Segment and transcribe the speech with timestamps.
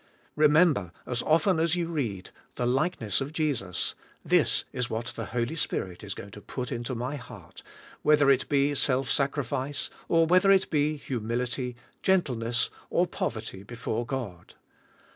[0.35, 3.93] Remember, as of ten as you read, "The likeness of Jesus,"
[4.25, 7.61] this is what the Holy Spirit is g"oing to put into my heart,
[8.01, 14.55] whether it be self sacrifice or whether it be humility, gentleness, or poverty before God.